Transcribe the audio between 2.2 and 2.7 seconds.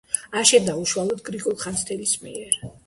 მიერ.